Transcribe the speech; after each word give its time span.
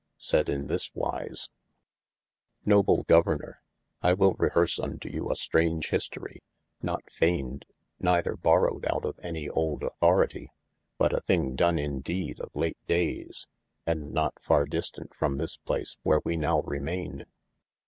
said 0.17 0.49
in 0.49 0.65
this 0.65 0.89
wise, 0.95 1.51
Noble 2.65 3.03
governor, 3.03 3.61
I 4.01 4.13
will 4.15 4.33
reherse 4.33 4.83
unto 4.83 5.07
you 5.07 5.29
a 5.29 5.35
strange 5.35 5.91
historie, 5.91 6.41
not 6.81 7.03
fayned, 7.11 7.65
neyther 7.99 8.35
borowed 8.35 8.87
out 8.87 9.05
of 9.05 9.19
any 9.21 9.47
oulde 9.47 9.83
au&horitie, 10.01 10.47
but 10.97 11.13
a 11.13 11.21
thing 11.21 11.53
done 11.55 11.77
in 11.77 11.99
deed 12.01 12.39
of 12.39 12.49
late 12.55 12.79
dayes, 12.87 13.45
and 13.85 14.11
not 14.11 14.33
farre 14.41 14.65
distant 14.65 15.13
from 15.13 15.37
this 15.37 15.57
place 15.57 15.97
where 16.01 16.21
wee 16.25 16.35
nowe 16.35 16.63
remayne. 16.63 17.25